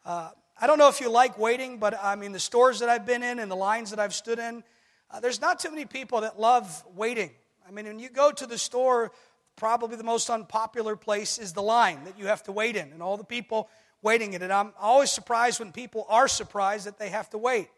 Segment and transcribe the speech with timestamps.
[0.06, 0.30] Uh,
[0.60, 3.24] I don't know if you like waiting, but I mean, the stores that I've been
[3.24, 4.64] in and the lines that I've stood in,
[5.10, 7.32] uh, there's not too many people that love waiting.
[7.68, 9.12] I mean, when you go to the store,
[9.62, 13.00] probably the most unpopular place is the line that you have to wait in, and
[13.04, 13.70] all the people
[14.02, 14.50] waiting in it.
[14.50, 17.70] I'm always surprised when people are surprised that they have to wait.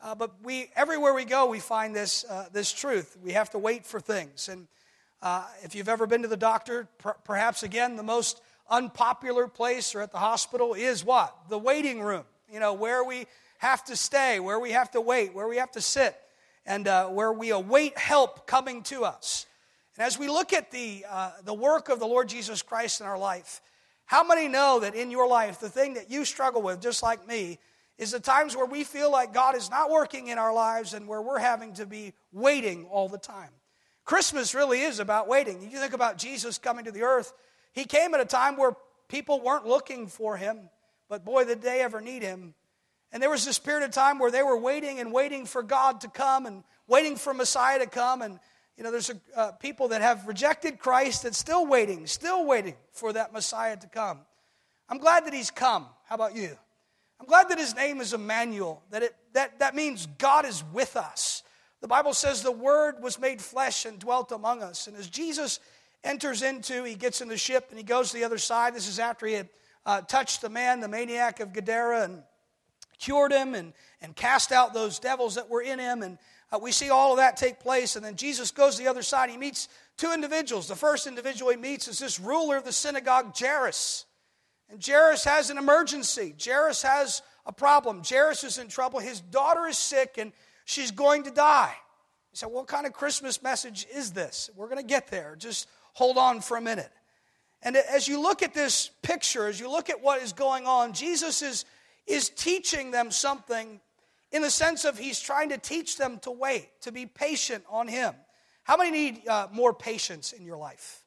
[0.00, 3.18] Uh, but we, everywhere we go, we find this, uh, this truth.
[3.22, 4.48] We have to wait for things.
[4.48, 4.66] And
[5.20, 8.40] uh, if you've ever been to the doctor, per- perhaps again, the most
[8.70, 11.36] unpopular place or at the hospital is what?
[11.50, 12.24] The waiting room.
[12.50, 13.26] You know, where we
[13.58, 16.16] have to stay, where we have to wait, where we have to sit
[16.64, 19.44] and uh, where we await help coming to us.
[19.96, 23.06] And as we look at the, uh, the work of the Lord Jesus Christ in
[23.06, 23.62] our life,
[24.04, 27.26] how many know that in your life, the thing that you struggle with, just like
[27.26, 27.58] me,
[27.98, 31.08] is the times where we feel like God is not working in our lives and
[31.08, 33.50] where we're having to be waiting all the time?
[34.04, 35.62] Christmas really is about waiting.
[35.62, 37.32] You think about Jesus coming to the earth,
[37.72, 38.76] he came at a time where
[39.08, 40.68] people weren't looking for him,
[41.08, 42.54] but boy, did they ever need him.
[43.12, 46.02] And there was this period of time where they were waiting and waiting for God
[46.02, 48.20] to come and waiting for Messiah to come.
[48.20, 48.38] And,
[48.76, 52.74] you know, there's a, uh, people that have rejected Christ that's still waiting, still waiting
[52.92, 54.20] for that Messiah to come.
[54.88, 55.86] I'm glad that he's come.
[56.04, 56.56] How about you?
[57.18, 60.96] I'm glad that his name is Emmanuel, that, it, that, that means God is with
[60.96, 61.42] us.
[61.80, 64.86] The Bible says the Word was made flesh and dwelt among us.
[64.86, 65.60] And as Jesus
[66.04, 68.74] enters into, he gets in the ship and he goes to the other side.
[68.74, 69.48] This is after he had
[69.84, 72.22] uh, touched the man, the maniac of Gadara, and
[72.98, 76.02] cured him and, and cast out those devils that were in him.
[76.02, 76.18] And
[76.52, 77.96] uh, we see all of that take place.
[77.96, 79.30] And then Jesus goes to the other side.
[79.30, 80.68] He meets two individuals.
[80.68, 84.04] The first individual he meets is this ruler of the synagogue, Jairus.
[84.68, 86.34] And Jairus has an emergency.
[86.42, 88.02] Jairus has a problem.
[88.08, 89.00] Jairus is in trouble.
[89.00, 90.32] His daughter is sick and
[90.64, 91.74] she's going to die.
[92.30, 94.50] He said, What kind of Christmas message is this?
[94.56, 95.36] We're going to get there.
[95.38, 96.90] Just hold on for a minute.
[97.62, 100.92] And as you look at this picture, as you look at what is going on,
[100.92, 101.64] Jesus is
[102.06, 103.80] is teaching them something
[104.36, 107.88] in the sense of he's trying to teach them to wait, to be patient on
[107.88, 108.14] him.
[108.64, 111.02] How many need uh, more patience in your life?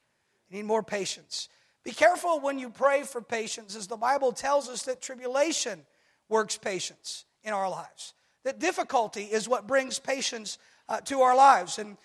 [0.50, 1.48] You need more patience.
[1.86, 5.82] Be careful when you pray for patience, as the Bible tells us that tribulation
[6.28, 8.14] works patience in our lives.
[8.46, 10.58] That difficulty is what brings patience
[10.88, 11.78] uh, to our lives.
[11.78, 11.98] And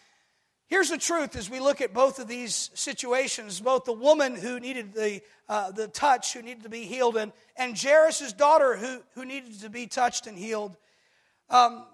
[0.67, 4.59] Here's the truth as we look at both of these situations both the woman who
[4.59, 9.03] needed the, uh, the touch, who needed to be healed, and, and Jairus' daughter who,
[9.15, 10.77] who needed to be touched and healed.
[11.50, 11.87] Um,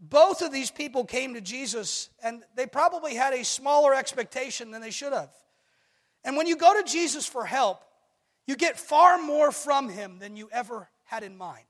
[0.00, 4.82] both of these people came to Jesus, and they probably had a smaller expectation than
[4.82, 5.30] they should have.
[6.24, 7.82] And when you go to Jesus for help,
[8.46, 11.64] you get far more from him than you ever had in mind.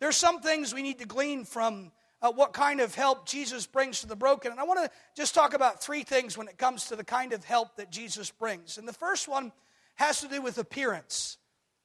[0.00, 1.92] There's some things we need to glean from
[2.22, 4.50] uh, what kind of help Jesus brings to the broken.
[4.50, 7.32] And I want to just talk about three things when it comes to the kind
[7.32, 8.78] of help that Jesus brings.
[8.78, 9.52] And the first one
[9.94, 11.38] has to do with appearance.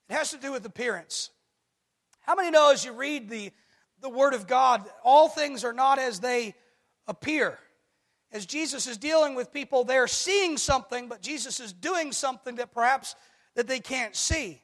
[0.09, 1.29] It has to do with appearance.
[2.22, 3.51] How many know as you read the,
[4.01, 6.56] the Word of God, all things are not as they
[7.07, 7.57] appear?
[8.31, 12.73] As Jesus is dealing with people, they're seeing something, but Jesus is doing something that
[12.73, 13.16] perhaps
[13.56, 14.62] that they can't see.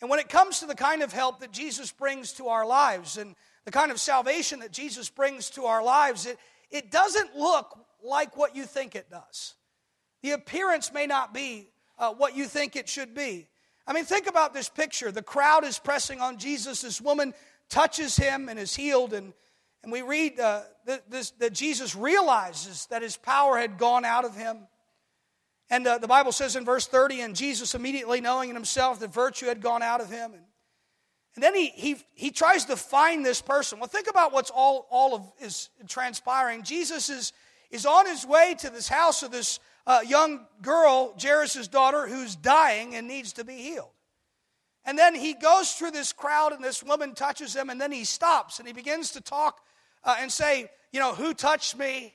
[0.00, 3.16] And when it comes to the kind of help that Jesus brings to our lives,
[3.16, 6.38] and the kind of salvation that Jesus brings to our lives, it,
[6.70, 9.54] it doesn't look like what you think it does.
[10.22, 13.48] The appearance may not be uh, what you think it should be.
[13.86, 15.12] I mean, think about this picture.
[15.12, 16.82] The crowd is pressing on Jesus.
[16.82, 17.34] This woman
[17.68, 19.12] touches him and is healed.
[19.12, 19.32] And,
[19.82, 24.24] and we read uh, that, this, that Jesus realizes that his power had gone out
[24.24, 24.66] of him.
[25.68, 29.12] And uh, the Bible says in verse 30, and Jesus immediately knowing in himself that
[29.12, 30.32] virtue had gone out of him.
[30.32, 30.42] And
[31.36, 33.78] and then he, he, he tries to find this person.
[33.78, 36.62] Well, think about what's all, all of is transpiring.
[36.62, 37.34] Jesus is,
[37.70, 42.34] is on his way to this house of this uh, young girl, Jairus' daughter, who's
[42.36, 43.90] dying and needs to be healed.
[44.86, 48.04] And then he goes through this crowd, and this woman touches him, and then he
[48.04, 49.60] stops and he begins to talk
[50.04, 52.14] uh, and say, You know, who touched me?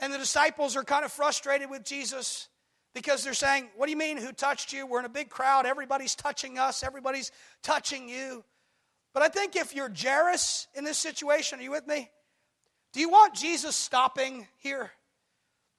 [0.00, 2.48] And the disciples are kind of frustrated with Jesus
[2.94, 4.86] because they're saying, What do you mean, who touched you?
[4.86, 5.66] We're in a big crowd.
[5.66, 7.30] Everybody's touching us, everybody's
[7.62, 8.42] touching you.
[9.12, 12.10] But I think if you're Jairus in this situation, are you with me?
[12.94, 14.90] Do you want Jesus stopping here?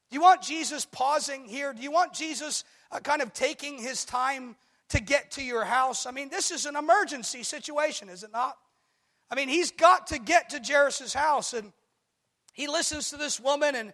[0.10, 1.74] Do you want Jesus pausing here?
[1.74, 4.56] Do you want Jesus uh, kind of taking his time
[4.90, 6.06] to get to your house?
[6.06, 8.56] I mean, this is an emergency situation, is it not?
[9.30, 11.74] I mean, he's got to get to Jairus' house, and
[12.54, 13.94] he listens to this woman, and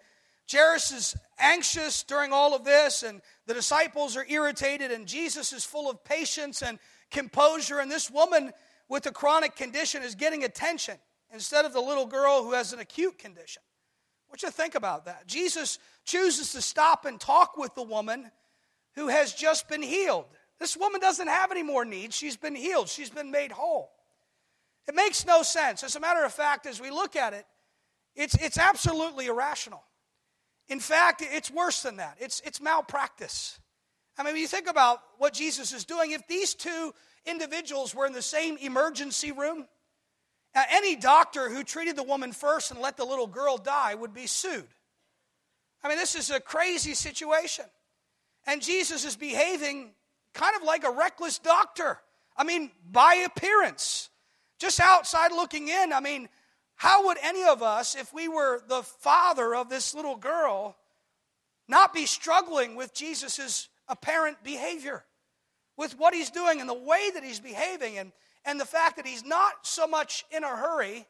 [0.51, 5.63] Jairus is anxious during all of this, and the disciples are irritated, and Jesus is
[5.63, 6.79] full of patience and
[7.09, 8.51] composure, and this woman
[8.89, 10.97] with a chronic condition is getting attention
[11.33, 13.61] instead of the little girl who has an acute condition.
[14.27, 15.27] What you think about that?
[15.27, 18.31] Jesus chooses to stop and talk with the woman
[18.95, 20.25] who has just been healed.
[20.61, 22.15] This woman doesn't have any more needs.
[22.15, 23.89] She's been healed, she's been made whole.
[24.87, 25.83] It makes no sense.
[25.83, 27.45] As a matter of fact, as we look at it,
[28.15, 29.83] it's, it's absolutely irrational.
[30.69, 32.17] In fact, it's worse than that.
[32.19, 33.59] It's, it's malpractice.
[34.17, 36.93] I mean, when you think about what Jesus is doing, if these two
[37.25, 39.65] individuals were in the same emergency room,
[40.53, 44.13] now, any doctor who treated the woman first and let the little girl die would
[44.13, 44.67] be sued.
[45.83, 47.65] I mean, this is a crazy situation.
[48.45, 49.93] And Jesus is behaving
[50.33, 51.99] kind of like a reckless doctor.
[52.35, 54.09] I mean, by appearance,
[54.59, 55.93] just outside looking in.
[55.93, 56.29] I mean,
[56.75, 60.77] how would any of us, if we were the father of this little girl,
[61.67, 65.03] not be struggling with Jesus' apparent behavior,
[65.77, 67.97] with what he's doing and the way that he's behaving?
[67.97, 68.11] And
[68.45, 71.05] and the fact that he's not so much in a hurry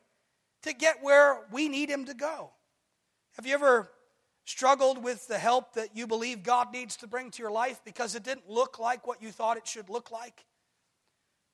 [0.64, 2.52] to get where we need him to go.
[3.36, 3.90] Have you ever
[4.46, 8.16] struggled with the help that you believe God needs to bring to your life because
[8.16, 10.46] it didn't look like what you thought it should look like?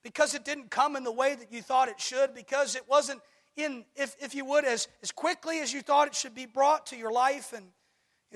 [0.03, 2.33] Because it didn't come in the way that you thought it should?
[2.33, 3.21] Because it wasn't
[3.55, 6.87] in, if, if you would, as, as quickly as you thought it should be brought
[6.87, 7.53] to your life?
[7.53, 7.65] And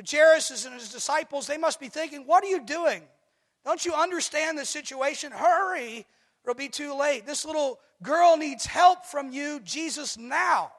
[0.10, 3.04] Jairus and his disciples, they must be thinking, What are you doing?
[3.64, 5.32] Don't you understand the situation?
[5.32, 6.06] Hurry
[6.44, 7.26] it'll be too late.
[7.26, 10.72] This little girl needs help from you, Jesus, now.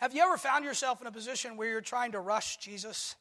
[0.00, 3.16] Have you ever found yourself in a position where you're trying to rush Jesus?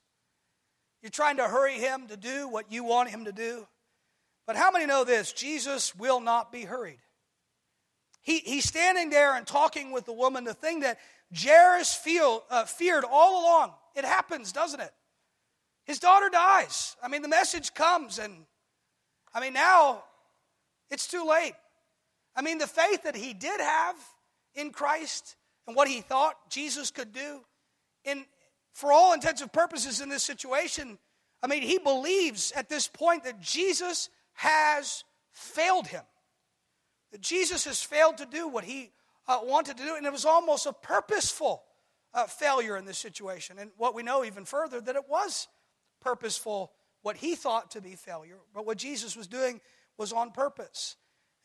[1.02, 3.68] You're trying to hurry him to do what you want him to do?
[4.48, 5.34] But how many know this?
[5.34, 7.00] Jesus will not be hurried.
[8.22, 11.00] He, he's standing there and talking with the woman, the thing that
[11.38, 13.74] Jairus feel, uh, feared all along.
[13.94, 14.94] It happens, doesn't it?
[15.84, 16.96] His daughter dies.
[17.04, 18.46] I mean, the message comes, and
[19.34, 20.04] I mean, now
[20.90, 21.56] it's too late.
[22.38, 23.96] I mean, the faith that he did have
[24.56, 25.36] in Christ
[25.69, 27.42] and what he thought Jesus could do,
[28.04, 28.25] in,
[28.74, 30.98] for all intents and purposes in this situation,
[31.44, 36.01] I mean, he believes at this point that Jesus has failed him.
[37.12, 38.89] That Jesus has failed to do what he
[39.27, 41.62] uh, wanted to do, and it was almost a purposeful
[42.16, 43.60] uh, failure in this situation.
[43.60, 45.48] And what we know even further, that it was
[46.01, 46.71] purposeful,
[47.04, 49.62] what he thought to be failure, but what Jesus was doing
[50.00, 50.95] was on purpose.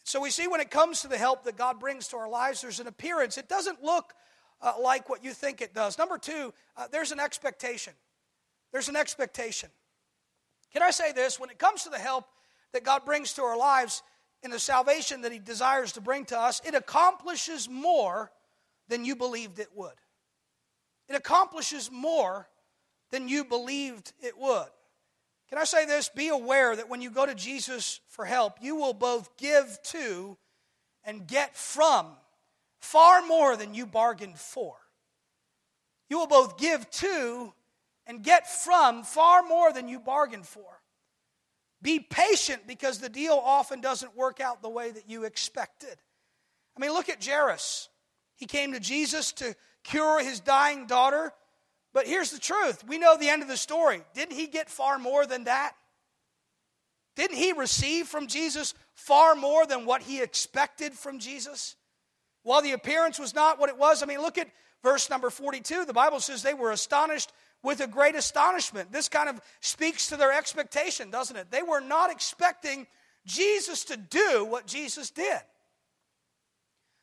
[0.05, 2.61] So we see when it comes to the help that God brings to our lives,
[2.61, 3.39] there's an appearance.
[3.39, 4.13] It doesn't look
[4.61, 5.99] uh, like what you think it does.
[5.99, 7.95] Number two, uh, there's an expectation.
[8.71, 9.71] There's an expectation.
[10.73, 11.41] Can I say this?
[11.41, 12.27] When it comes to the help
[12.73, 14.03] that God brings to our lives
[14.43, 18.31] in the salvation that He desires to bring to us, it accomplishes more
[18.89, 19.95] than you believed it would.
[21.09, 22.49] It accomplishes more
[23.11, 24.69] than you believed it would.
[25.55, 26.09] Can I say this?
[26.09, 30.37] Be aware that when you go to Jesus for help, you will both give to
[31.05, 32.09] and get from
[32.81, 34.75] far more than you bargained for.
[36.11, 37.53] You will both give to
[38.05, 40.81] and get from far more than you bargained for.
[41.81, 45.95] Be patient because the deal often doesn't work out the way that you expected.
[46.77, 47.89] I mean, look at Jairus.
[48.35, 51.33] He came to Jesus to cure his dying daughter.
[51.95, 54.03] But here's the truth we know the end of the story.
[54.15, 55.73] Didn't he get far more than that?
[57.17, 61.77] Didn't he receive from Jesus far more than what he expected from Jesus?
[62.43, 64.51] While the appearance was not what it was, I mean, look at
[64.83, 65.85] verse number 42.
[65.85, 67.33] The Bible says they were astonished
[67.63, 68.93] with a great astonishment.
[68.93, 71.51] This kind of speaks to their expectation, doesn't it?
[71.51, 72.89] They were not expecting
[73.25, 75.41] Jesus to do what Jesus did.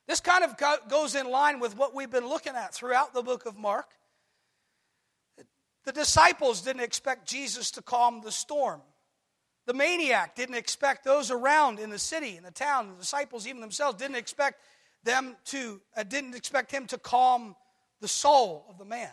[0.07, 0.55] This kind of
[0.89, 3.87] goes in line with what we've been looking at throughout the book of Mark.
[5.85, 8.81] The disciples didn't expect Jesus to calm the storm.
[9.65, 13.61] The maniac didn't expect those around in the city, in the town, the disciples, even
[13.61, 14.61] themselves, didn't expect
[15.03, 17.55] them to, uh, didn't expect him to calm
[17.99, 19.11] the soul of the man.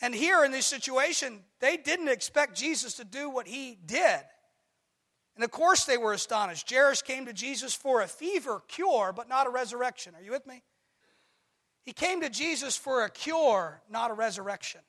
[0.00, 4.20] And here in this situation, they didn't expect Jesus to do what he did.
[5.36, 6.70] And of course, they were astonished.
[6.70, 10.14] Jairus came to Jesus for a fever cure, but not a resurrection.
[10.16, 10.62] Are you with me?
[11.84, 14.82] He came to Jesus for a cure, not a resurrection.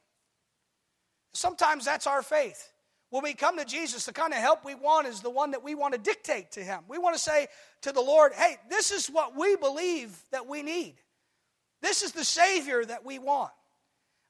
[1.34, 2.72] Sometimes that's our faith.
[3.10, 5.64] When we come to Jesus, the kind of help we want is the one that
[5.64, 6.80] we want to dictate to Him.
[6.88, 7.48] We want to say
[7.82, 10.96] to the Lord, hey, this is what we believe that we need.
[11.82, 13.52] This is the Savior that we want.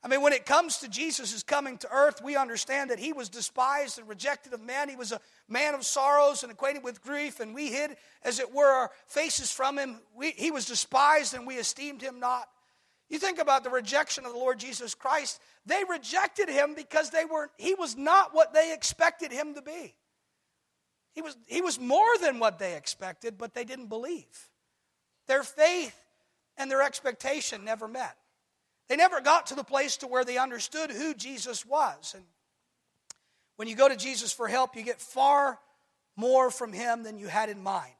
[0.03, 3.29] I mean, when it comes to Jesus' coming to earth, we understand that he was
[3.29, 4.89] despised and rejected of men.
[4.89, 8.53] He was a man of sorrows and acquainted with grief, and we hid, as it
[8.53, 10.01] were, our faces from him.
[10.13, 12.49] We, he was despised and we esteemed him not.
[13.09, 15.39] You think about the rejection of the Lord Jesus Christ.
[15.65, 19.95] They rejected him because they were, he was not what they expected him to be.
[21.13, 24.49] He was, he was more than what they expected, but they didn't believe.
[25.27, 25.95] Their faith
[26.57, 28.17] and their expectation never met.
[28.89, 32.13] They never got to the place to where they understood who Jesus was.
[32.15, 32.25] And
[33.55, 35.59] when you go to Jesus for help, you get far
[36.15, 37.93] more from him than you had in mind.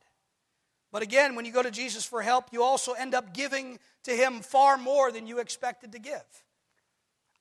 [0.94, 4.12] But again, when you go to Jesus for help, you also end up giving to
[4.12, 6.24] him far more than you expected to give.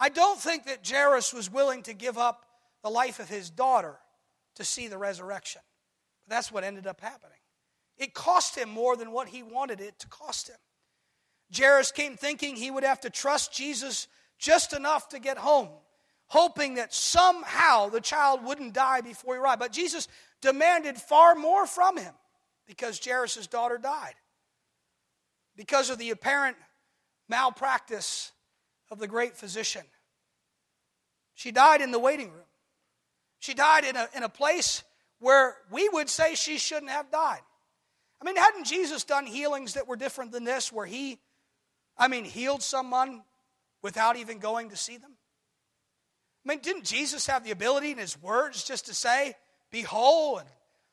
[0.00, 2.46] I don't think that Jairus was willing to give up
[2.82, 3.98] the life of his daughter
[4.56, 5.60] to see the resurrection.
[6.26, 7.36] But that's what ended up happening.
[7.98, 10.56] It cost him more than what he wanted it to cost him.
[11.54, 15.68] Jairus came thinking he would have to trust Jesus just enough to get home,
[16.28, 19.60] hoping that somehow the child wouldn't die before he arrived.
[19.60, 20.08] But Jesus
[20.40, 22.14] demanded far more from him
[22.66, 24.14] because Jairus' daughter died.
[25.56, 26.56] Because of the apparent
[27.28, 28.32] malpractice
[28.90, 29.82] of the great physician.
[31.34, 32.44] She died in the waiting room.
[33.38, 34.82] She died in a, in a place
[35.18, 37.40] where we would say she shouldn't have died.
[38.20, 41.18] I mean, hadn't Jesus done healings that were different than this, where he
[41.96, 43.22] I mean, healed someone
[43.82, 45.12] without even going to see them?
[46.44, 49.34] I mean, didn't Jesus have the ability in his words just to say,
[49.70, 50.38] be whole?
[50.38, 50.48] And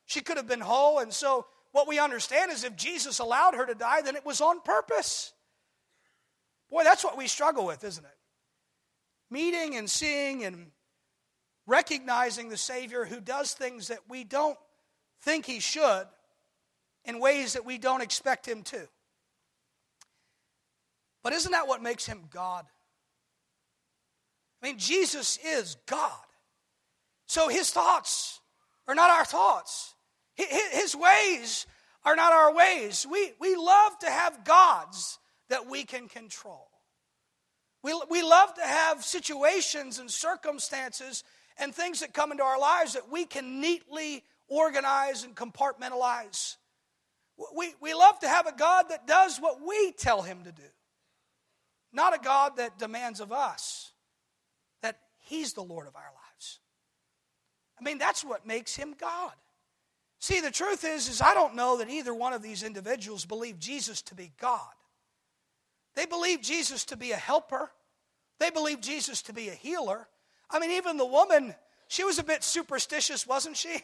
[0.05, 0.99] she could have been whole.
[0.99, 4.41] And so, what we understand is if Jesus allowed her to die, then it was
[4.41, 5.33] on purpose.
[6.69, 8.17] Boy, that's what we struggle with, isn't it?
[9.31, 10.71] Meeting and seeing and
[11.67, 14.57] recognizing the Savior who does things that we don't
[15.21, 16.05] think he should
[17.05, 18.87] in ways that we don't expect him to.
[21.23, 22.65] But isn't that what makes him God?
[24.61, 26.11] I mean, Jesus is God.
[27.27, 28.39] So his thoughts
[28.87, 29.93] are not our thoughts,
[30.71, 31.65] his ways
[32.05, 33.05] are not our ways.
[33.09, 35.19] We, we love to have gods
[35.49, 36.67] that we can control.
[37.83, 41.23] We, we love to have situations and circumstances
[41.57, 46.57] and things that come into our lives that we can neatly organize and compartmentalize.
[47.55, 50.63] We, we love to have a God that does what we tell him to do.
[51.91, 53.91] Not a God that demands of us
[54.81, 56.59] that He's the Lord of our lives.
[57.79, 59.33] I mean, that's what makes Him God.
[60.19, 63.61] See, the truth is, is I don't know that either one of these individuals believed
[63.61, 64.61] Jesus to be God.
[65.95, 67.71] They believed Jesus to be a helper.
[68.39, 70.07] They believed Jesus to be a healer.
[70.49, 71.55] I mean, even the woman,
[71.87, 73.81] she was a bit superstitious, wasn't she?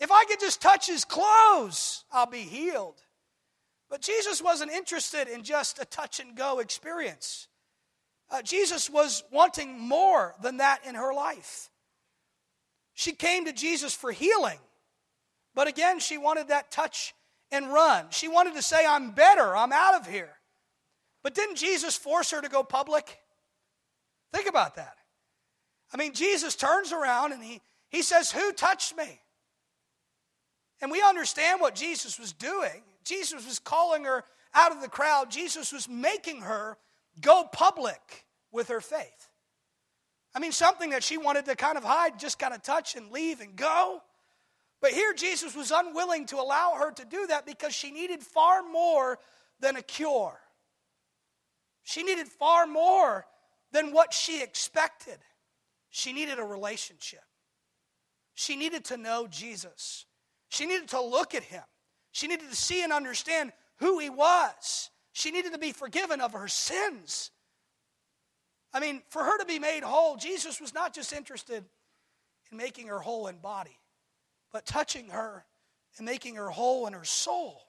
[0.00, 3.02] If I could just touch his clothes, I'll be healed.
[3.90, 7.48] But Jesus wasn't interested in just a touch and go experience.
[8.30, 11.70] Uh, Jesus was wanting more than that in her life.
[12.94, 14.58] She came to Jesus for healing,
[15.58, 17.16] but again, she wanted that touch
[17.50, 18.06] and run.
[18.10, 20.30] She wanted to say, I'm better, I'm out of here.
[21.24, 23.18] But didn't Jesus force her to go public?
[24.32, 24.94] Think about that.
[25.92, 27.60] I mean, Jesus turns around and he,
[27.90, 29.18] he says, Who touched me?
[30.80, 32.84] And we understand what Jesus was doing.
[33.02, 34.22] Jesus was calling her
[34.54, 35.28] out of the crowd.
[35.28, 36.78] Jesus was making her
[37.20, 39.28] go public with her faith.
[40.36, 43.10] I mean, something that she wanted to kind of hide, just kind of touch and
[43.10, 44.02] leave and go.
[44.80, 48.62] But here, Jesus was unwilling to allow her to do that because she needed far
[48.62, 49.18] more
[49.60, 50.38] than a cure.
[51.82, 53.26] She needed far more
[53.72, 55.18] than what she expected.
[55.90, 57.24] She needed a relationship.
[58.34, 60.06] She needed to know Jesus.
[60.48, 61.64] She needed to look at him.
[62.12, 64.90] She needed to see and understand who he was.
[65.12, 67.30] She needed to be forgiven of her sins.
[68.72, 71.64] I mean, for her to be made whole, Jesus was not just interested
[72.50, 73.77] in making her whole in body,
[74.52, 75.44] but touching her
[75.96, 77.62] and making her whole in her soul.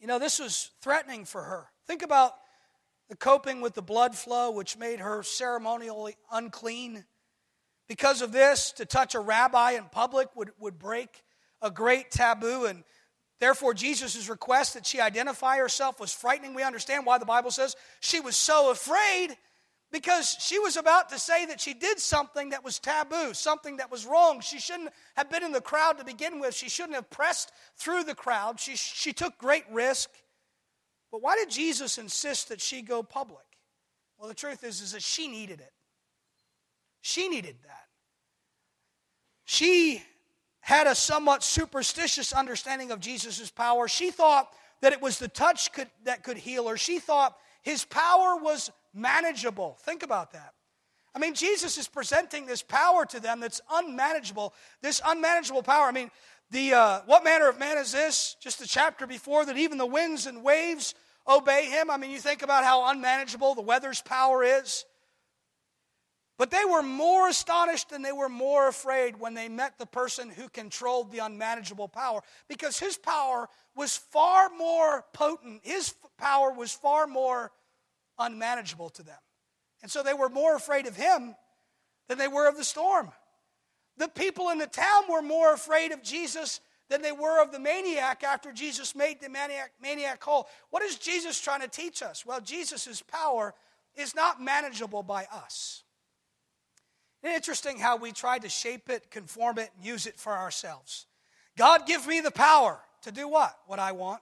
[0.00, 1.68] You know, this was threatening for her.
[1.86, 2.32] Think about
[3.08, 7.04] the coping with the blood flow, which made her ceremonially unclean.
[7.88, 11.22] Because of this, to touch a rabbi in public would, would break
[11.60, 12.84] a great taboo, and
[13.38, 16.54] therefore Jesus' request that she identify herself was frightening.
[16.54, 19.36] We understand why the Bible says she was so afraid
[19.92, 23.90] because she was about to say that she did something that was taboo, something that
[23.90, 24.40] was wrong.
[24.40, 26.54] She shouldn't have been in the crowd to begin with.
[26.54, 28.58] She shouldn't have pressed through the crowd.
[28.58, 30.10] She, she took great risk.
[31.10, 33.44] But why did Jesus insist that she go public?
[34.18, 35.72] Well, the truth is, is that she needed it.
[37.02, 37.86] She needed that.
[39.44, 40.02] She
[40.60, 43.88] had a somewhat superstitious understanding of Jesus' power.
[43.88, 46.76] She thought that it was the touch could, that could heal her.
[46.76, 49.78] She thought His power was manageable.
[49.82, 50.54] Think about that.
[51.14, 54.54] I mean, Jesus is presenting this power to them that's unmanageable.
[54.80, 55.86] This unmanageable power.
[55.86, 56.10] I mean,
[56.50, 58.36] the uh, what manner of man is this?
[58.40, 60.94] Just the chapter before that, even the winds and waves
[61.28, 61.90] obey him.
[61.90, 64.84] I mean, you think about how unmanageable the weather's power is.
[66.38, 70.30] But they were more astonished and they were more afraid when they met the person
[70.30, 75.60] who controlled the unmanageable power because his power was far more potent.
[75.62, 77.52] His power was far more
[78.22, 79.18] unmanageable to them.
[79.82, 81.34] And so they were more afraid of him
[82.08, 83.10] than they were of the storm.
[83.96, 87.58] The people in the town were more afraid of Jesus than they were of the
[87.58, 90.48] maniac after Jesus made the maniac, maniac whole.
[90.70, 92.24] What is Jesus trying to teach us?
[92.26, 93.54] Well, Jesus' power
[93.96, 95.84] is not manageable by us.
[97.22, 101.06] Interesting how we try to shape it, conform it, and use it for ourselves.
[101.56, 103.56] God, give me the power to do what?
[103.66, 104.20] What I want.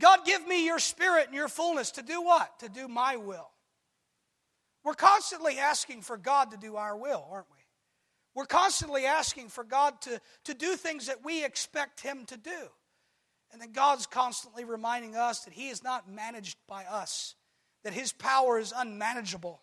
[0.00, 2.58] God, give me your spirit and your fullness to do what?
[2.60, 3.48] To do my will.
[4.82, 7.58] We're constantly asking for God to do our will, aren't we?
[8.34, 12.68] We're constantly asking for God to, to do things that we expect Him to do.
[13.52, 17.34] And then God's constantly reminding us that He is not managed by us,
[17.84, 19.60] that His power is unmanageable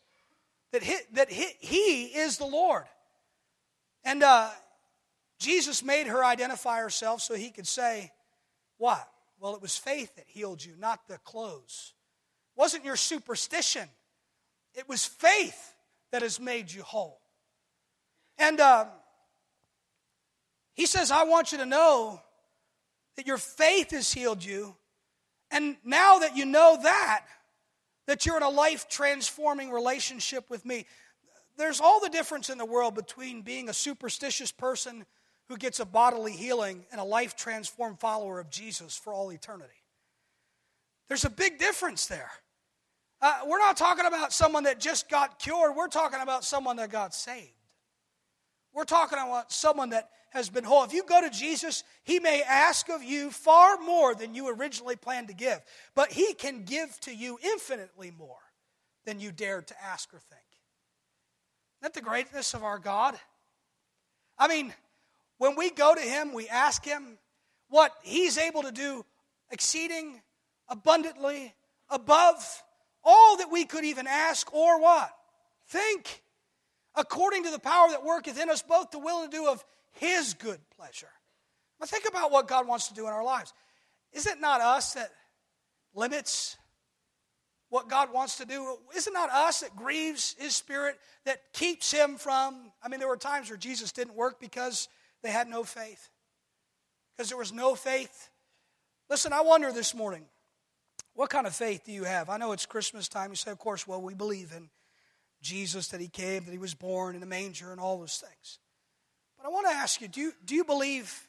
[0.72, 2.86] that he, that he, he is the Lord.
[4.04, 4.50] And uh,
[5.40, 8.12] Jesus made her identify herself so he could say,
[8.78, 9.08] What?
[9.40, 11.94] Well, it was faith that healed you, not the clothes.
[12.56, 13.88] It wasn't your superstition,
[14.74, 15.74] it was faith
[16.12, 17.20] that has made you whole.
[18.38, 18.86] And uh,
[20.74, 22.22] he says, I want you to know
[23.16, 24.76] that your faith has healed you.
[25.50, 27.26] And now that you know that,
[28.06, 30.86] that you're in a life transforming relationship with me.
[31.58, 35.06] There's all the difference in the world between being a superstitious person
[35.50, 39.72] who gets a bodily healing and a life transformed follower of Jesus for all eternity.
[41.08, 42.32] There's a big difference there.
[43.22, 46.92] Uh, we're not talking about someone that just got cured, we're talking about someone that
[46.92, 47.52] got saved.
[48.74, 50.84] We're talking about someone that has been whole.
[50.84, 54.96] If you go to Jesus, he may ask of you far more than you originally
[54.96, 55.60] planned to give,
[55.96, 58.38] but he can give to you infinitely more
[59.06, 60.42] than you dared to ask or think.
[61.82, 63.18] Isn't that the greatness of our God?
[64.38, 64.74] I mean,
[65.38, 67.18] when we go to him, we ask him
[67.70, 69.06] what he's able to do
[69.52, 70.22] exceeding
[70.68, 71.54] abundantly
[71.90, 72.64] above
[73.04, 75.10] all that we could even ask or what?
[75.68, 76.22] Think
[76.96, 80.34] according to the power that worketh in us both to will and do of his
[80.34, 81.10] good pleasure.
[81.80, 83.54] But think about what God wants to do in our lives.
[84.14, 85.12] Is it not us that
[85.94, 86.58] limits
[87.70, 88.78] what God wants to do?
[88.96, 92.72] Is it not us that grieves His Spirit, that keeps Him from?
[92.82, 94.88] I mean, there were times where Jesus didn't work because
[95.28, 96.10] they had no faith.
[97.16, 98.30] Because there was no faith.
[99.10, 100.24] Listen, I wonder this morning,
[101.16, 102.30] what kind of faith do you have?
[102.30, 103.32] I know it's Christmas time.
[103.32, 104.70] You say, of course, well, we believe in
[105.42, 108.60] Jesus, that He came, that He was born in a manger, and all those things.
[109.38, 111.28] But I want to ask you do, you do you believe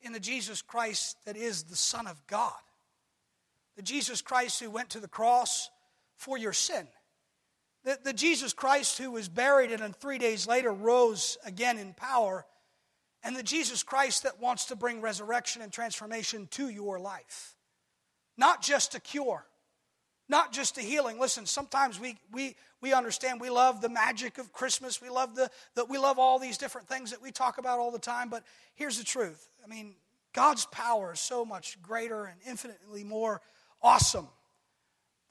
[0.00, 2.52] in the Jesus Christ that is the Son of God?
[3.76, 5.68] The Jesus Christ who went to the cross
[6.16, 6.86] for your sin?
[7.84, 11.92] The, the Jesus Christ who was buried and then three days later rose again in
[11.92, 12.46] power?
[13.26, 17.56] And the Jesus Christ that wants to bring resurrection and transformation to your life?
[18.36, 19.44] Not just a cure,
[20.28, 21.18] not just a healing.
[21.18, 25.02] Listen, sometimes we, we, we understand we love the magic of Christmas.
[25.02, 27.90] We love, the, the, we love all these different things that we talk about all
[27.90, 28.28] the time.
[28.28, 28.44] But
[28.76, 29.96] here's the truth I mean,
[30.32, 33.40] God's power is so much greater and infinitely more
[33.82, 34.28] awesome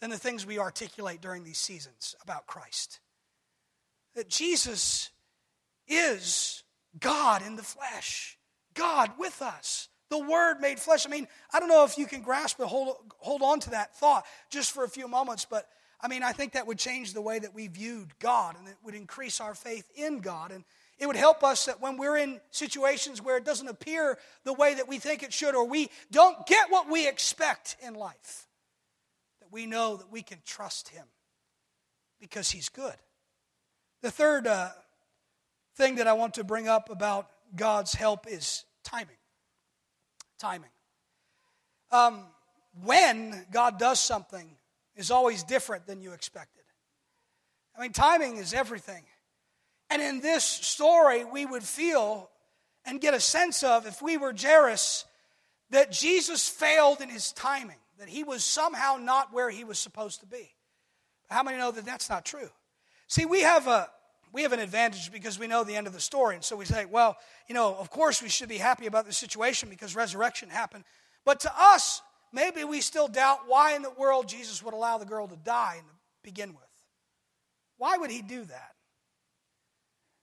[0.01, 2.99] than the things we articulate during these seasons about Christ.
[4.15, 5.11] That Jesus
[5.87, 6.64] is
[6.99, 8.37] God in the flesh,
[8.73, 9.89] God with us.
[10.09, 11.05] The Word made flesh.
[11.05, 13.95] I mean, I don't know if you can grasp it, hold, hold on to that
[13.97, 15.67] thought just for a few moments, but
[16.01, 18.75] I mean, I think that would change the way that we viewed God and it
[18.83, 20.51] would increase our faith in God.
[20.51, 20.63] And
[20.99, 24.75] it would help us that when we're in situations where it doesn't appear the way
[24.75, 28.47] that we think it should or we don't get what we expect in life,
[29.41, 31.05] that we know that we can trust Him
[32.19, 32.95] because He's good.
[34.01, 34.69] The third uh,
[35.75, 39.17] thing that I want to bring up about God's help is timing
[40.37, 40.69] timing.
[41.91, 42.23] Um,
[42.83, 44.49] when God does something
[44.95, 46.63] is always different than you expected.
[47.77, 49.03] I mean, timing is everything.
[49.89, 52.29] And in this story, we would feel
[52.85, 55.05] and get a sense of, if we were Jairus,
[55.71, 60.19] that Jesus failed in his timing, that he was somehow not where he was supposed
[60.21, 60.53] to be.
[61.29, 62.49] How many know that that's not true?
[63.07, 63.89] See, we have a,
[64.35, 66.35] we have an advantage because we know the end of the story.
[66.35, 67.15] And so we say, well,
[67.47, 70.83] you know, of course we should be happy about the situation because resurrection happened.
[71.23, 72.01] But to us,
[72.33, 75.77] maybe we still doubt why in the world Jesus would allow the girl to die
[75.77, 76.63] to begin with.
[77.77, 78.71] Why would he do that?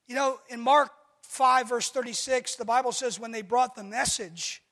[0.07, 0.91] You know, in Mark
[1.23, 4.63] 5, verse 36, the Bible says when they brought the message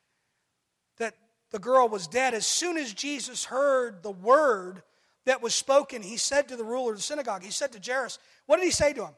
[0.99, 1.15] that
[1.51, 4.83] the girl was dead, as soon as Jesus heard the word
[5.25, 8.19] that was spoken, he said to the ruler of the synagogue, he said to Jairus,
[8.45, 9.15] what did he say to him?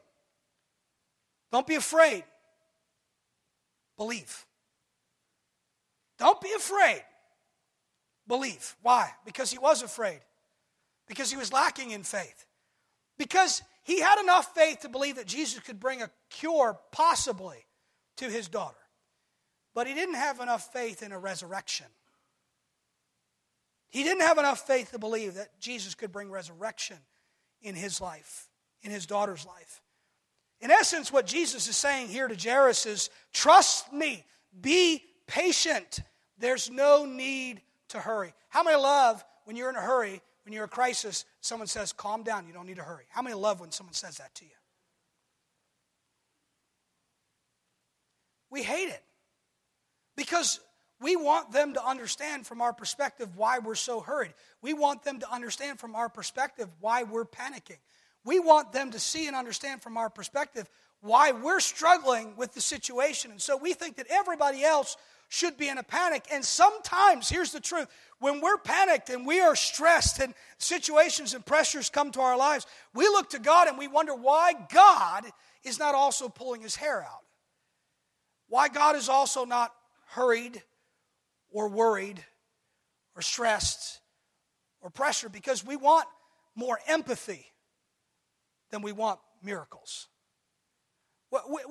[1.53, 2.23] Don't be afraid.
[3.95, 4.43] Believe.
[6.17, 7.03] Don't be afraid.
[8.27, 8.75] Believe.
[8.81, 9.11] Why?
[9.23, 10.19] Because he was afraid.
[11.07, 12.47] Because he was lacking in faith.
[13.19, 17.67] Because he had enough faith to believe that Jesus could bring a cure, possibly,
[18.17, 18.75] to his daughter.
[19.75, 21.87] But he didn't have enough faith in a resurrection.
[23.91, 26.97] He didn't have enough faith to believe that Jesus could bring resurrection
[27.61, 28.47] in his life,
[28.81, 29.83] in his daughter's life.
[30.63, 34.23] In essence, what Jesus is saying here to Jairus is trust me,
[34.61, 35.99] be patient.
[36.37, 38.33] There's no need to hurry.
[38.47, 41.91] How many love when you're in a hurry, when you're in a crisis, someone says,
[41.91, 43.03] calm down, you don't need to hurry?
[43.09, 44.51] How many love when someone says that to you?
[48.49, 49.03] We hate it
[50.15, 50.61] because
[51.01, 54.33] we want them to understand from our perspective why we're so hurried.
[54.61, 57.79] We want them to understand from our perspective why we're panicking.
[58.23, 60.69] We want them to see and understand from our perspective
[61.01, 63.31] why we're struggling with the situation.
[63.31, 64.95] And so we think that everybody else
[65.27, 66.25] should be in a panic.
[66.31, 67.87] And sometimes, here's the truth
[68.19, 72.65] when we're panicked and we are stressed and situations and pressures come to our lives,
[72.93, 75.25] we look to God and we wonder why God
[75.63, 77.23] is not also pulling his hair out.
[78.47, 79.73] Why God is also not
[80.07, 80.61] hurried
[81.49, 82.23] or worried
[83.15, 83.99] or stressed
[84.81, 86.05] or pressured because we want
[86.55, 87.52] more empathy
[88.73, 90.07] then we want miracles.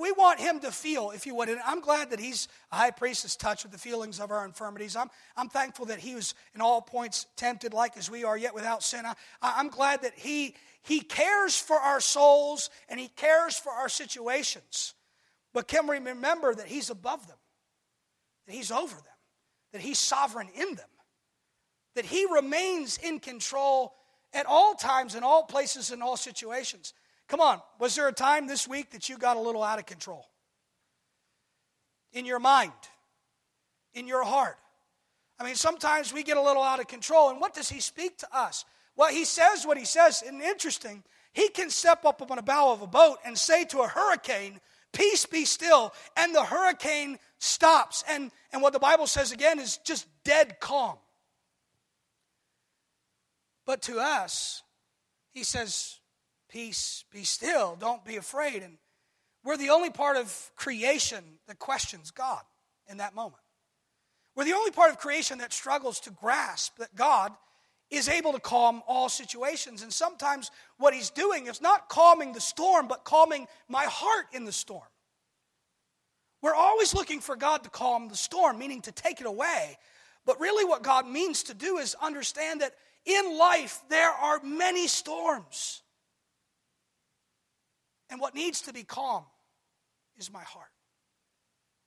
[0.01, 1.49] We want him to feel, if you would.
[1.49, 4.45] And I'm glad that he's a high priest is touched with the feelings of our
[4.45, 4.97] infirmities.
[4.97, 8.55] I'm, I'm thankful that he was in all points tempted like as we are, yet
[8.55, 9.05] without sin.
[9.07, 13.89] I, I'm glad that he, he cares for our souls and he cares for our
[13.89, 14.95] situations.
[15.55, 17.39] But can we remember that he's above them,
[18.47, 19.05] that he's over them,
[19.73, 20.89] that he's sovereign in them,
[21.95, 23.95] that he remains in control
[24.35, 26.95] at all times, in all places, in all situations.
[27.29, 29.87] Come on, was there a time this week that you got a little out of
[29.87, 30.27] control?
[32.13, 32.73] In your mind,
[33.95, 34.57] in your heart.
[35.39, 37.31] I mean, sometimes we get a little out of control.
[37.31, 38.65] And what does he speak to us?
[38.97, 42.73] Well, he says what he says, and interesting, he can step up on a bow
[42.73, 44.61] of a boat and say to a hurricane,
[44.93, 48.05] Peace be still, and the hurricane stops.
[48.09, 50.99] And, and what the Bible says again is just dead calm.
[53.67, 54.63] But to us,
[55.31, 55.99] he says,
[56.49, 58.63] Peace, be still, don't be afraid.
[58.63, 58.77] And
[59.43, 62.43] we're the only part of creation that questions God
[62.89, 63.43] in that moment.
[64.37, 67.33] We're the only part of creation that struggles to grasp that God
[67.91, 69.83] is able to calm all situations.
[69.83, 74.45] And sometimes what he's doing is not calming the storm, but calming my heart in
[74.45, 74.83] the storm.
[76.41, 79.79] We're always looking for God to calm the storm, meaning to take it away.
[80.25, 84.87] But really, what God means to do is understand that in life, there are many
[84.87, 85.83] storms.
[88.11, 89.25] And what needs to be calm
[90.17, 90.69] is my heart.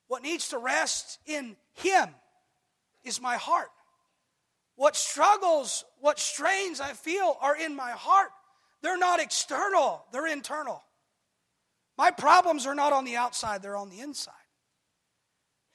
[0.08, 2.10] What needs to rest in Him
[3.04, 3.70] is my heart.
[4.76, 8.30] What struggles, what strains I feel are in my heart.
[8.82, 10.84] They're not external, they're internal.
[11.98, 14.34] My problems are not on the outside, they're on the inside.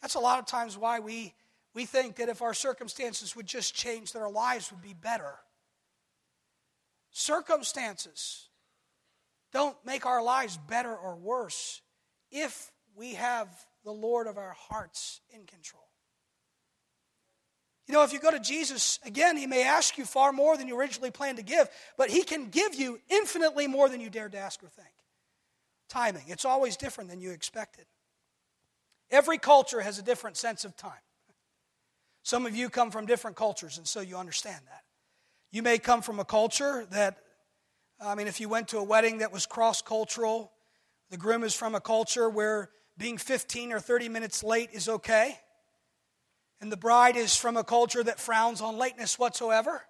[0.02, 1.34] That's a lot of times why we
[1.74, 5.34] we think that if our circumstances would just change, that our lives would be better.
[7.10, 8.48] Circumstances
[9.52, 11.80] don't make our lives better or worse
[12.30, 13.48] if we have
[13.84, 15.82] the Lord of our hearts in control.
[17.86, 20.68] You know, if you go to Jesus, again, he may ask you far more than
[20.68, 24.32] you originally planned to give, but he can give you infinitely more than you dared
[24.32, 24.88] to ask or think.
[25.88, 27.86] Timing, it's always different than you expected.
[29.10, 30.92] Every culture has a different sense of time.
[32.22, 34.82] Some of you come from different cultures, and so you understand that.
[35.50, 37.18] You may come from a culture that,
[38.00, 40.52] I mean, if you went to a wedding that was cross cultural,
[41.10, 45.38] the groom is from a culture where being 15 or 30 minutes late is okay,
[46.60, 49.82] and the bride is from a culture that frowns on lateness whatsoever.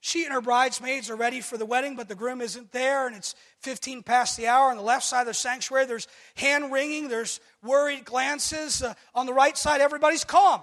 [0.00, 3.14] She and her bridesmaids are ready for the wedding, but the groom isn't there, and
[3.14, 4.70] it's 15 past the hour.
[4.70, 8.82] On the left side of the sanctuary, there's hand wringing, there's worried glances.
[8.82, 10.60] Uh, on the right side, everybody's calm.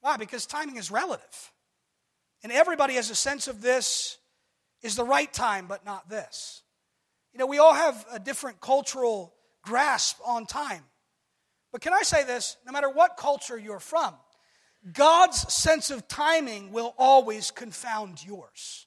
[0.00, 0.16] Why?
[0.16, 1.52] Because timing is relative.
[2.42, 4.18] And everybody has a sense of this
[4.82, 6.62] is the right time, but not this.
[7.32, 10.84] You know, we all have a different cultural grasp on time.
[11.72, 12.56] But can I say this?
[12.64, 14.14] No matter what culture you're from,
[14.92, 18.86] God's sense of timing will always confound yours.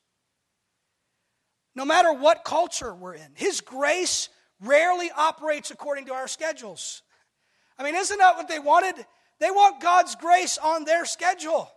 [1.76, 7.02] No matter what culture we're in, His grace rarely operates according to our schedules.
[7.78, 9.06] I mean, isn't that what they wanted?
[9.41, 11.69] They want God's grace on their schedule.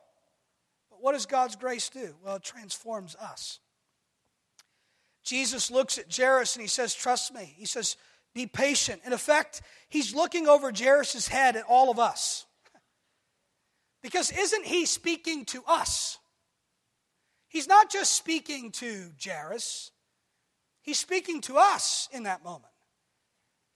[0.90, 2.14] But what does God's grace do?
[2.22, 3.58] Well, it transforms us.
[5.24, 7.54] Jesus looks at Jairus and he says, Trust me.
[7.56, 7.96] He says,
[8.34, 9.00] Be patient.
[9.06, 12.44] In effect, he's looking over Jairus' head at all of us.
[14.02, 16.18] Because isn't he speaking to us?
[17.48, 19.90] He's not just speaking to Jairus,
[20.82, 22.72] he's speaking to us in that moment.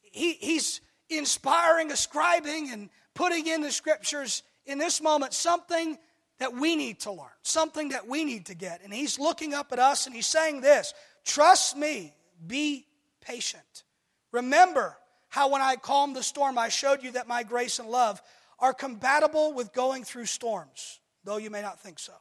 [0.02, 5.98] He, he's inspiring, ascribing, and putting in the scriptures in this moment something
[6.38, 8.80] that we need to learn, something that we need to get.
[8.84, 12.14] And he's looking up at us and he's saying this Trust me,
[12.46, 12.86] be
[13.20, 13.82] patient.
[14.30, 14.96] Remember
[15.28, 18.22] how when I calmed the storm, I showed you that my grace and love
[18.60, 22.14] are compatible with going through storms, though you may not think so.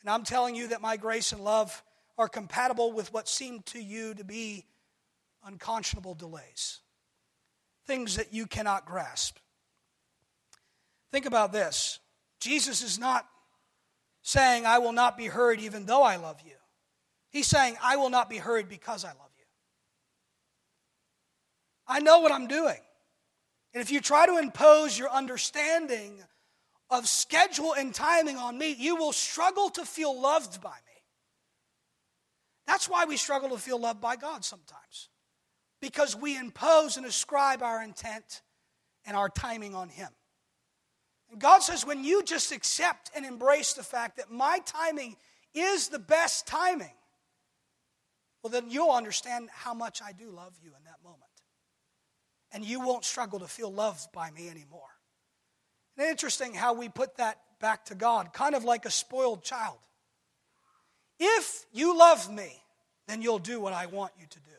[0.00, 1.84] And I'm telling you that my grace and love
[2.18, 4.66] are compatible with what seemed to you to be
[5.44, 6.80] unconscionable delays,
[7.86, 9.38] things that you cannot grasp.
[11.12, 12.00] Think about this
[12.40, 13.26] Jesus is not
[14.22, 16.56] saying, I will not be hurried even though I love you.
[17.30, 19.44] He's saying, I will not be hurried because I love you.
[21.86, 22.78] I know what I'm doing.
[23.74, 26.22] And if you try to impose your understanding
[26.90, 31.02] of schedule and timing on me, you will struggle to feel loved by me.
[32.66, 35.08] That's why we struggle to feel loved by God sometimes.
[35.80, 38.42] Because we impose and ascribe our intent
[39.04, 40.08] and our timing on Him.
[41.30, 45.16] And God says, when you just accept and embrace the fact that my timing
[45.54, 46.94] is the best timing,
[48.42, 51.22] well, then you'll understand how much I do love you in that moment
[52.52, 54.88] and you won't struggle to feel loved by me anymore.
[55.96, 59.78] And interesting how we put that back to God, kind of like a spoiled child.
[61.18, 62.62] If you love me,
[63.08, 64.50] then you'll do what I want you to do.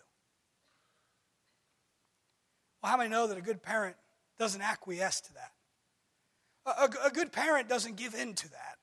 [2.81, 3.95] Well, how many know that a good parent
[4.37, 5.51] doesn't acquiesce to that?
[6.67, 8.75] A, a, good parent doesn't give in to that.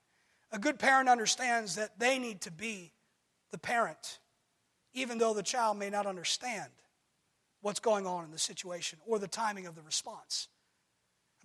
[0.52, 2.92] A good parent understands that they need to be
[3.50, 4.20] the parent,
[4.94, 6.70] even though the child may not understand
[7.60, 10.48] what's going on in the situation or the timing of the response.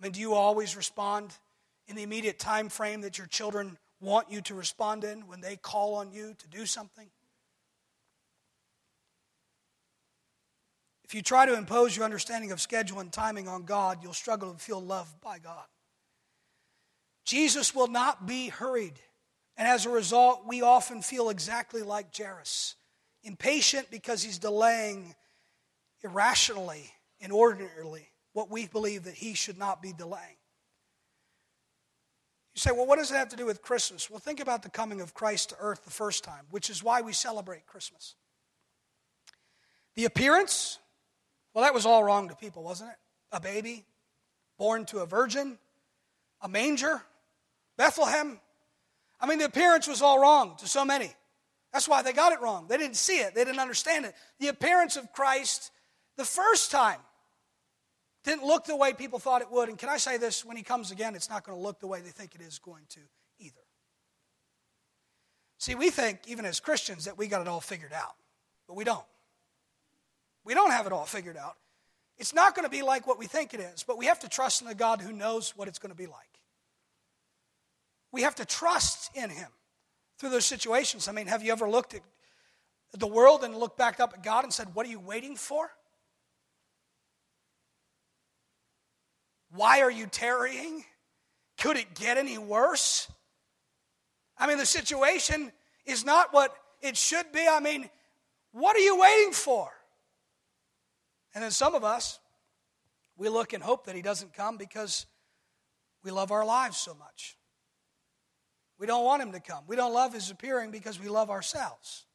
[0.00, 1.34] I mean, do you always respond
[1.88, 5.56] in the immediate time frame that your children want you to respond in when they
[5.56, 7.08] call on you to do something?
[11.04, 14.52] If you try to impose your understanding of schedule and timing on God, you'll struggle
[14.52, 15.66] to feel loved by God.
[17.24, 18.98] Jesus will not be hurried.
[19.56, 22.76] And as a result, we often feel exactly like Jairus
[23.22, 25.14] impatient because he's delaying
[26.02, 30.36] irrationally, inordinately, what we believe that he should not be delaying.
[32.54, 34.10] You say, well, what does it have to do with Christmas?
[34.10, 37.00] Well, think about the coming of Christ to earth the first time, which is why
[37.02, 38.14] we celebrate Christmas.
[39.94, 40.78] The appearance,
[41.54, 42.96] well, that was all wrong to people, wasn't it?
[43.32, 43.84] A baby
[44.58, 45.58] born to a virgin,
[46.42, 47.02] a manger,
[47.80, 48.38] Bethlehem.
[49.22, 51.10] I mean, the appearance was all wrong to so many.
[51.72, 52.66] That's why they got it wrong.
[52.68, 54.14] They didn't see it, they didn't understand it.
[54.38, 55.70] The appearance of Christ
[56.18, 56.98] the first time
[58.22, 59.70] didn't look the way people thought it would.
[59.70, 60.44] And can I say this?
[60.44, 62.58] When he comes again, it's not going to look the way they think it is
[62.58, 63.00] going to
[63.38, 63.62] either.
[65.56, 68.14] See, we think, even as Christians, that we got it all figured out,
[68.68, 69.06] but we don't.
[70.44, 71.56] We don't have it all figured out.
[72.18, 74.28] It's not going to be like what we think it is, but we have to
[74.28, 76.29] trust in a God who knows what it's going to be like.
[78.12, 79.48] We have to trust in Him
[80.18, 81.08] through those situations.
[81.08, 82.02] I mean, have you ever looked at
[82.92, 85.70] the world and looked back up at God and said, What are you waiting for?
[89.52, 90.84] Why are you tarrying?
[91.58, 93.10] Could it get any worse?
[94.38, 95.52] I mean, the situation
[95.84, 97.46] is not what it should be.
[97.46, 97.90] I mean,
[98.52, 99.70] what are you waiting for?
[101.34, 102.18] And then some of us,
[103.16, 105.06] we look and hope that he doesn't come because
[106.02, 107.36] we love our lives so much.
[108.80, 109.62] We don't want him to come.
[109.66, 112.06] We don't love his appearing because we love ourselves.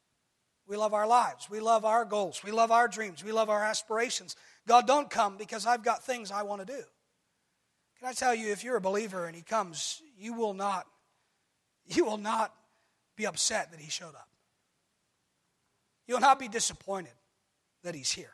[0.66, 1.48] We love our lives.
[1.48, 2.42] We love our goals.
[2.44, 3.22] We love our dreams.
[3.22, 4.34] We love our aspirations.
[4.66, 6.82] God, don't come because I've got things I want to do.
[8.00, 10.86] Can I tell you, if you're a believer and he comes, you will not,
[11.86, 12.52] you will not
[13.14, 14.28] be upset that he showed up.
[16.08, 17.14] You'll not be disappointed
[17.84, 18.32] that he's here.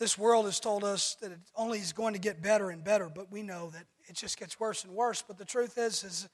[0.00, 3.08] This world has told us that it only is going to get better and better,
[3.08, 5.24] but we know that it just gets worse and worse.
[5.26, 6.28] But the truth is, is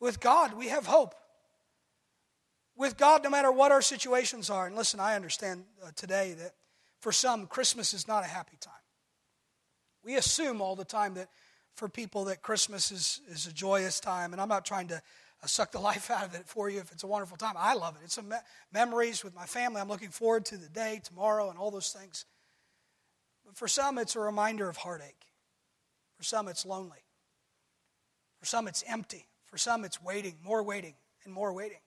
[0.00, 1.14] with God, we have hope.
[2.76, 6.52] With God, no matter what our situations are, and listen, I understand uh, today that
[6.98, 8.72] for some, Christmas is not a happy time.
[10.02, 11.28] We assume all the time that
[11.74, 15.46] for people that Christmas is, is a joyous time, and I'm not trying to uh,
[15.46, 17.54] suck the life out of it for you if it's a wonderful time.
[17.56, 18.04] I love it.
[18.04, 18.36] It's some me-
[18.72, 19.80] memories with my family.
[19.80, 22.24] I'm looking forward to the day, tomorrow, and all those things.
[23.46, 25.26] But for some, it's a reminder of heartache.
[26.16, 27.04] For some, it's lonely.
[28.40, 29.26] For some, it's empty.
[29.46, 31.80] For some, it's waiting, more waiting, and more waiting.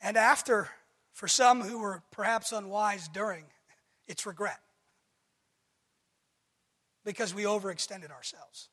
[0.00, 0.68] And after,
[1.12, 3.44] for some who were perhaps unwise during,
[4.06, 4.58] it's regret
[7.04, 8.68] because we overextended ourselves.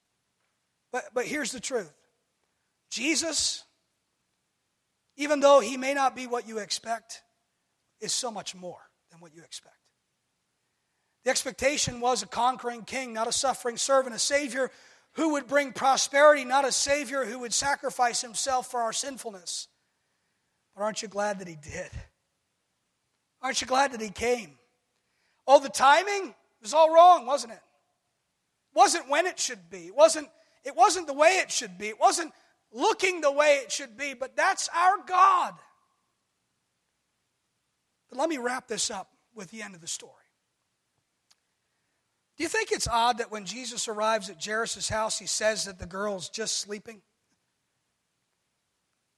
[0.92, 1.94] But, but here's the truth
[2.90, 3.64] Jesus,
[5.18, 7.24] even though he may not be what you expect,
[8.00, 8.80] is so much more
[9.12, 9.76] than what you expect.
[11.24, 14.72] The expectation was a conquering king, not a suffering servant, a savior
[15.18, 19.68] who would bring prosperity, not a savior who would sacrifice himself for our sinfulness.
[20.76, 21.90] But aren't you glad that he did?
[23.42, 24.58] Aren't you glad that he came?
[25.46, 27.60] Oh, the timing was all wrong, wasn't it?
[28.78, 29.88] wasn't when it should be.
[29.88, 30.30] It wasn't,
[30.64, 31.88] it wasn't the way it should be.
[31.88, 32.32] It wasn't
[32.72, 35.56] looking the way it should be, but that's our God.
[38.08, 40.14] But let me wrap this up with the end of the story.
[42.38, 45.80] Do you think it's odd that when Jesus arrives at Jairus' house, he says that
[45.80, 47.02] the girl's just sleeping?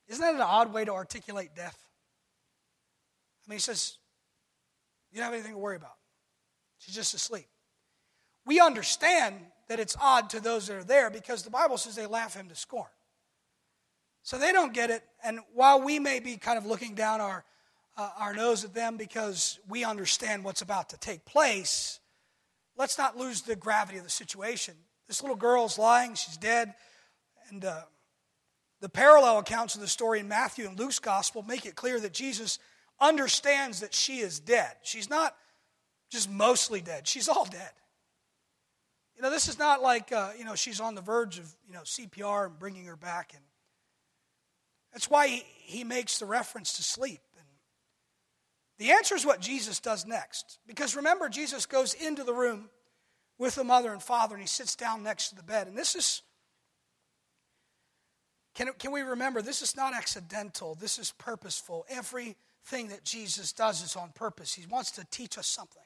[0.08, 1.78] Isn't that an odd way to articulate death?
[3.46, 3.98] I mean, he says,
[5.12, 5.96] You don't have anything to worry about.
[6.78, 7.46] She's just asleep.
[8.46, 9.36] We understand
[9.68, 12.48] that it's odd to those that are there because the Bible says they laugh him
[12.48, 12.88] to scorn.
[14.22, 15.04] So they don't get it.
[15.22, 17.44] And while we may be kind of looking down our,
[17.96, 21.99] uh, our nose at them because we understand what's about to take place,
[22.80, 24.74] let's not lose the gravity of the situation.
[25.06, 26.72] This little girl's lying, she's dead.
[27.50, 27.82] And uh,
[28.80, 32.14] the parallel accounts of the story in Matthew and Luke's gospel make it clear that
[32.14, 32.58] Jesus
[32.98, 34.72] understands that she is dead.
[34.82, 35.36] She's not
[36.10, 37.70] just mostly dead, she's all dead.
[39.14, 41.74] You know, this is not like, uh, you know, she's on the verge of, you
[41.74, 43.32] know, CPR and bringing her back.
[43.34, 43.44] And
[44.94, 47.20] that's why he, he makes the reference to sleep.
[48.80, 50.58] The answer is what Jesus does next.
[50.66, 52.68] Because remember, Jesus goes into the room
[53.38, 55.68] with the mother and father and he sits down next to the bed.
[55.68, 56.22] And this is,
[58.54, 61.86] can, can we remember, this is not accidental, this is purposeful.
[61.88, 64.54] Everything that Jesus does is on purpose.
[64.54, 65.82] He wants to teach us something.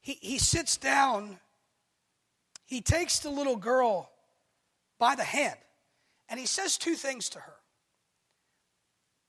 [0.00, 1.38] He, he sits down
[2.66, 4.10] he takes the little girl
[4.98, 5.58] by the hand
[6.28, 7.54] and he says two things to her.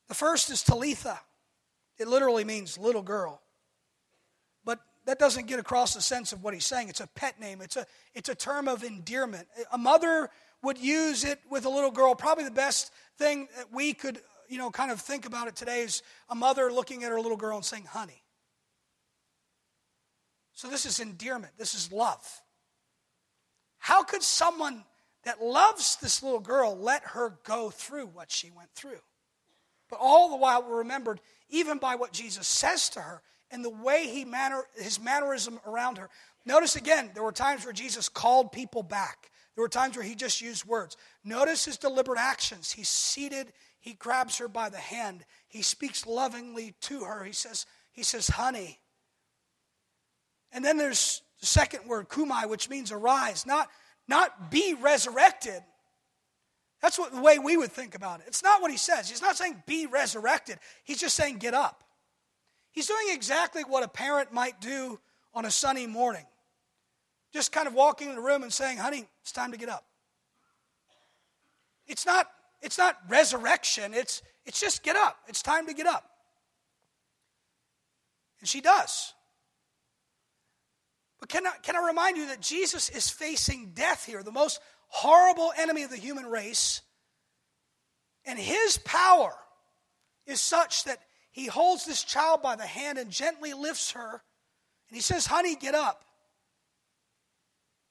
[0.07, 1.19] The first is Talitha,
[1.97, 3.41] it literally means little girl.
[4.65, 6.89] But that doesn't get across the sense of what he's saying.
[6.89, 9.47] It's a pet name, it's a, it's a term of endearment.
[9.71, 10.29] A mother
[10.63, 12.15] would use it with a little girl.
[12.15, 15.81] Probably the best thing that we could, you know, kind of think about it today
[15.81, 18.23] is a mother looking at her little girl and saying, honey.
[20.53, 22.41] So this is endearment, this is love.
[23.77, 24.83] How could someone
[25.23, 28.99] that loves this little girl let her go through what she went through?
[29.89, 33.21] But all the while, we're remembered even by what Jesus says to her
[33.51, 36.09] and the way he manner, his mannerism around her.
[36.45, 39.31] Notice again, there were times where Jesus called people back.
[39.55, 40.97] There were times where he just used words.
[41.23, 42.71] Notice his deliberate actions.
[42.71, 47.23] He's seated, he grabs her by the hand, he speaks lovingly to her.
[47.23, 48.79] He says, he says, honey.
[50.51, 53.69] And then there's the second word, kumai, which means arise, not,
[54.07, 55.61] not be resurrected.
[56.81, 58.25] That's what the way we would think about it.
[58.27, 59.09] It's not what he says.
[59.09, 60.59] He's not saying be resurrected.
[60.83, 61.83] He's just saying get up.
[62.71, 64.99] He's doing exactly what a parent might do
[65.33, 66.25] on a sunny morning.
[67.33, 69.83] Just kind of walking in the room and saying, honey, it's time to get up.
[71.87, 72.27] It's not,
[72.61, 75.17] it's not resurrection, it's, it's just get up.
[75.27, 76.09] It's time to get up.
[78.39, 79.13] And she does.
[81.19, 84.59] But can I, can I remind you that Jesus is facing death here, the most
[84.87, 86.81] horrible enemy of the human race.
[88.25, 89.33] And his power
[90.25, 90.99] is such that
[91.31, 94.21] he holds this child by the hand and gently lifts her.
[94.89, 96.03] And he says, Honey, get up.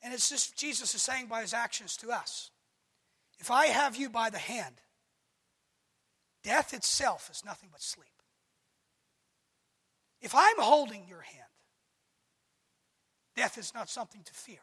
[0.02, 2.50] And it's just Jesus is saying by his actions to us
[3.38, 4.74] if I have you by the hand,
[6.42, 8.08] death itself is nothing but sleep.
[10.20, 11.46] If I'm holding your hand,
[13.36, 14.58] Death is not something to fear.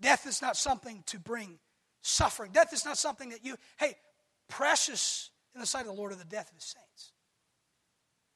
[0.00, 1.58] Death is not something to bring
[2.02, 2.52] suffering.
[2.52, 3.96] Death is not something that you, hey,
[4.48, 7.12] precious in the sight of the Lord are the death of his saints.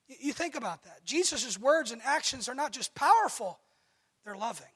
[0.08, 1.04] You, you think about that.
[1.04, 3.58] Jesus' words and actions are not just powerful,
[4.24, 4.66] they're loving.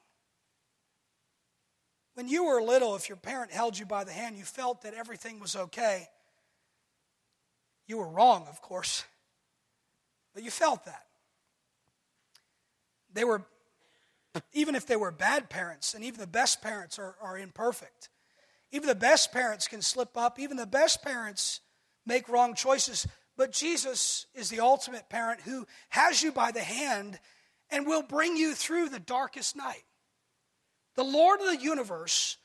[2.15, 4.95] When you were little, if your parent held you by the hand, you felt that
[4.95, 6.07] everything was okay.
[7.85, 9.05] You were wrong, of course,
[10.33, 11.03] but you felt that.
[13.13, 13.43] They were
[14.53, 18.09] even if they were bad parents, and even the best parents are, are imperfect.
[18.71, 20.39] Even the best parents can slip up.
[20.39, 21.61] Even the best parents
[22.05, 23.07] make wrong choices.
[23.37, 27.19] But Jesus is the ultimate parent who has you by the hand
[27.69, 29.83] and will bring you through the darkest night.
[30.95, 32.37] The Lord of the universe,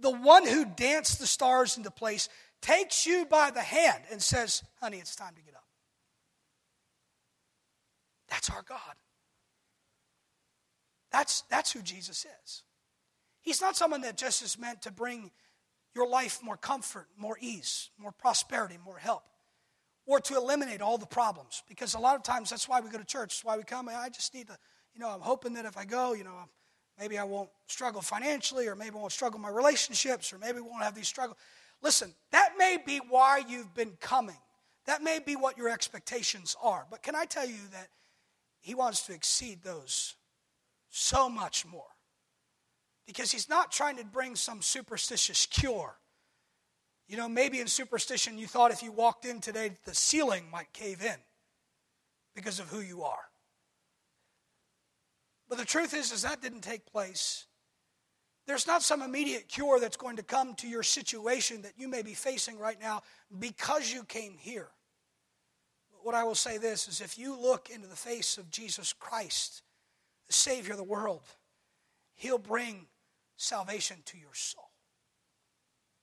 [0.00, 2.28] the one who danced the stars into place,
[2.60, 5.64] takes you by the hand and says, Honey, it's time to get up.
[8.28, 8.78] That's our God.
[11.12, 12.62] That's, that's who Jesus is.
[13.42, 15.30] He's not someone that just is meant to bring
[15.94, 19.24] your life more comfort, more ease, more prosperity, more help,
[20.06, 21.62] or to eliminate all the problems.
[21.68, 23.88] Because a lot of times that's why we go to church, that's why we come.
[23.88, 24.56] I just need to,
[24.94, 26.48] you know, I'm hoping that if I go, you know,
[26.98, 30.68] maybe I won't struggle financially, or maybe I won't struggle my relationships, or maybe we
[30.68, 31.36] won't have these struggles.
[31.82, 34.38] Listen, that may be why you've been coming.
[34.86, 36.86] That may be what your expectations are.
[36.90, 37.88] But can I tell you that
[38.60, 40.14] He wants to exceed those
[40.92, 41.82] so much more?
[43.06, 45.96] Because He's not trying to bring some superstitious cure.
[47.08, 50.72] You know, maybe in superstition you thought if you walked in today, the ceiling might
[50.72, 51.16] cave in
[52.34, 53.24] because of who you are.
[55.48, 57.46] But the truth is, is that didn't take place.
[58.46, 62.02] There's not some immediate cure that's going to come to your situation that you may
[62.02, 63.02] be facing right now
[63.38, 64.68] because you came here.
[66.02, 69.62] What I will say this is if you look into the face of Jesus Christ,
[70.26, 71.22] the Savior of the world,
[72.14, 72.86] He'll bring
[73.36, 74.70] salvation to your soul,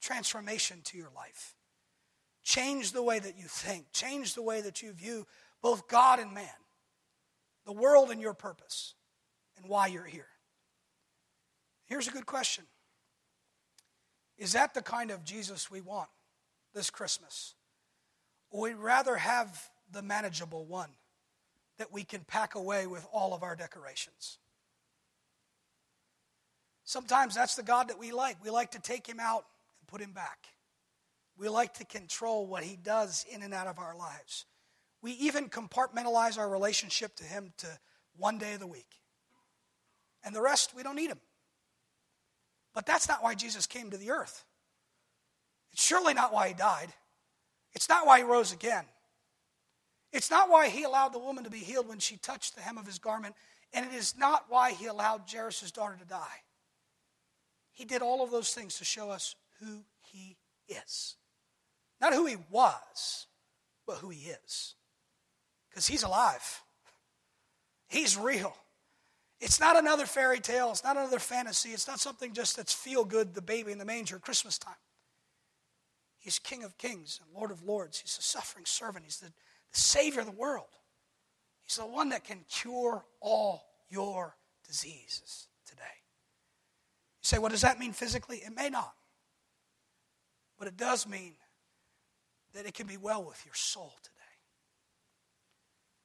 [0.01, 1.55] transformation to your life.
[2.43, 5.25] Change the way that you think, change the way that you view
[5.61, 6.47] both God and man,
[7.65, 8.95] the world and your purpose,
[9.57, 10.27] and why you're here.
[11.85, 12.65] Here's a good question
[14.37, 16.09] Is that the kind of Jesus we want
[16.73, 17.55] this Christmas?
[18.51, 20.89] Or we'd rather have the manageable one
[21.79, 24.37] that we can pack away with all of our decorations?
[26.83, 28.43] Sometimes that's the God that we like.
[28.43, 29.45] We like to take him out
[29.79, 30.47] and put him back.
[31.37, 34.45] We like to control what he does in and out of our lives.
[35.01, 37.67] We even compartmentalize our relationship to him to
[38.17, 38.89] one day of the week.
[40.23, 41.19] And the rest, we don't need him.
[42.73, 44.43] But that's not why Jesus came to the earth.
[45.71, 46.89] It's surely not why he died.
[47.73, 48.83] It's not why he rose again.
[50.11, 52.77] It's not why he allowed the woman to be healed when she touched the hem
[52.77, 53.35] of his garment.
[53.73, 56.43] And it is not why he allowed Jairus' daughter to die.
[57.71, 60.37] He did all of those things to show us who he
[60.67, 61.15] is.
[62.01, 63.27] Not who he was,
[63.85, 64.75] but who he is.
[65.69, 66.63] Because he's alive,
[67.87, 68.55] he's real.
[69.39, 70.71] It's not another fairy tale.
[70.71, 71.69] It's not another fantasy.
[71.69, 74.73] It's not something just that's feel good, the baby in the manger, Christmas time.
[76.17, 77.99] He's King of kings and Lord of lords.
[77.99, 79.05] He's a suffering servant.
[79.05, 79.31] He's the,
[79.71, 80.67] the Savior of the world.
[81.63, 85.83] He's the one that can cure all your diseases today.
[87.21, 88.37] You say, what does that mean physically?
[88.37, 88.93] It may not.
[90.57, 91.33] But it does mean
[92.53, 94.15] that it can be well with your soul today.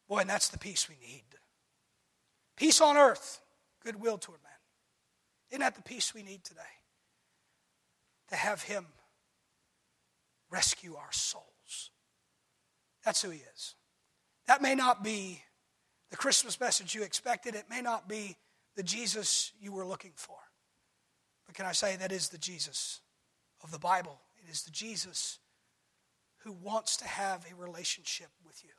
[0.09, 1.25] Boy, and that's the peace we need.
[2.57, 3.41] Peace on earth,
[3.83, 4.53] goodwill toward men.
[5.51, 6.61] Isn't that the peace we need today?
[8.29, 8.87] To have Him
[10.51, 11.54] rescue our souls.
[13.05, 13.75] That's who He is.
[14.47, 15.43] That may not be
[16.11, 18.37] the Christmas message you expected, it may not be
[18.77, 20.37] the Jesus you were looking for.
[21.47, 23.01] But can I say that is the Jesus
[23.63, 24.21] of the Bible?
[24.45, 25.39] It is the Jesus
[26.45, 28.71] who wants to have a relationship with you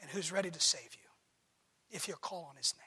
[0.00, 1.08] and who's ready to save you
[1.90, 2.82] if you call on his name.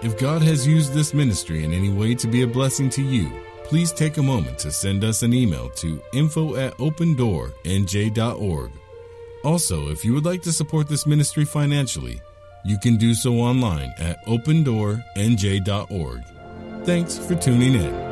[0.00, 3.30] If God has used this ministry in any way to be a blessing to you,
[3.68, 8.70] please take a moment to send us an email to info at opendoornj.org.
[9.44, 12.20] Also, if you would like to support this ministry financially,
[12.64, 16.22] you can do so online at opendoornj.org.
[16.84, 18.07] Thanks for tuning in.